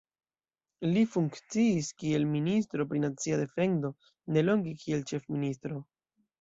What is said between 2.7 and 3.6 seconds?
por nacia